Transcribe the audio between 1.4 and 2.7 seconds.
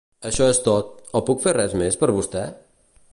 fer res més per vostè?